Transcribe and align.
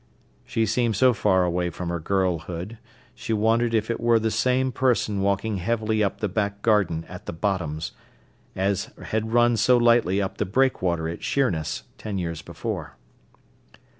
She 0.47 0.65
seemed 0.65 0.95
so 0.95 1.13
far 1.13 1.43
away 1.43 1.69
from 1.69 1.89
her 1.89 1.99
girlhood, 1.99 2.79
she 3.13 3.33
wondered 3.33 3.75
if 3.75 3.91
it 3.91 3.99
were 3.99 4.17
the 4.17 4.31
same 4.31 4.71
person 4.71 5.21
walking 5.21 5.57
heavily 5.57 6.03
up 6.03 6.21
the 6.21 6.27
back 6.27 6.63
garden 6.63 7.05
at 7.07 7.27
the 7.27 7.31
Bottoms 7.33 7.91
as 8.55 8.89
had 9.03 9.31
run 9.31 9.57
so 9.57 9.77
lightly 9.77 10.19
up 10.19 10.37
the 10.39 10.45
breakwater 10.47 11.07
at 11.07 11.21
Sheerness 11.23 11.83
ten 11.99 12.17
years 12.17 12.41
before. 12.41 12.95